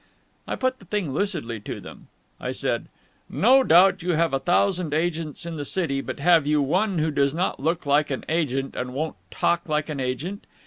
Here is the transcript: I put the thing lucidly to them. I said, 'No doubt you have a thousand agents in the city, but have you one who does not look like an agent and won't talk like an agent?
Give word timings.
I 0.47 0.55
put 0.55 0.79
the 0.79 0.85
thing 0.85 1.13
lucidly 1.13 1.59
to 1.59 1.79
them. 1.79 2.07
I 2.39 2.53
said, 2.53 2.87
'No 3.29 3.63
doubt 3.63 4.01
you 4.01 4.13
have 4.13 4.33
a 4.33 4.39
thousand 4.39 4.95
agents 4.95 5.45
in 5.45 5.57
the 5.57 5.63
city, 5.63 6.01
but 6.01 6.19
have 6.19 6.47
you 6.47 6.59
one 6.59 6.97
who 6.97 7.11
does 7.11 7.35
not 7.35 7.59
look 7.59 7.85
like 7.85 8.09
an 8.09 8.25
agent 8.27 8.75
and 8.75 8.95
won't 8.95 9.17
talk 9.29 9.69
like 9.69 9.89
an 9.89 9.99
agent? 9.99 10.47